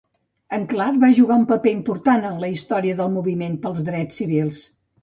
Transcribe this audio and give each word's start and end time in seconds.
En 0.55 0.63
Clark 0.71 0.97
va 1.03 1.09
jugar 1.17 1.37
un 1.41 1.45
paper 1.53 1.75
important 1.81 2.27
en 2.31 2.43
la 2.47 2.51
història 2.55 2.99
del 3.05 3.17
Moviment 3.21 3.63
pels 3.69 3.89
Drets 3.93 4.23
Civils. 4.25 4.69